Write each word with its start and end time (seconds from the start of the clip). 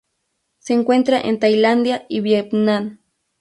Se 0.57 0.73
encuentra 0.73 1.21
en 1.21 1.37
Tailandia 1.37 2.07
y 2.09 2.21
Vietnam. 2.21 2.97